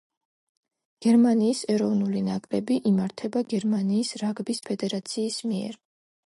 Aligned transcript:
გერმანიის 1.05 1.61
ეროვნული 1.73 2.23
ნაკრები 2.29 2.77
იმართება 2.93 3.45
გერმანიის 3.53 4.13
რაგბის 4.23 4.63
ფედერაციის 4.71 5.39
მიერ. 5.53 5.79